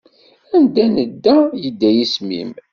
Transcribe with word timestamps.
Anda 0.55 0.85
nedda 0.95 1.35
yedda 1.61 1.89
yisem-im. 1.95 2.51